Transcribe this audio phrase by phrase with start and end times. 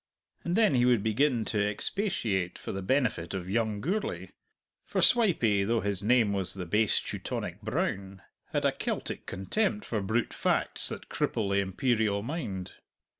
[0.43, 4.31] And then he would begin to expatiate for the benefit of young Gourlay
[4.83, 10.01] for Swipey, though his name was the base Teutonic Brown, had a Celtic contempt for
[10.01, 12.73] brute facts that cripple the imperial mind.